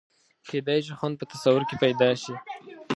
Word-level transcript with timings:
کېدای 0.49 0.79
شي 0.85 0.93
خوند 0.99 1.15
په 1.17 1.25
تصور 1.31 1.61
کې 1.69 1.75
پیدا 1.83 2.09
شي. 2.21 2.35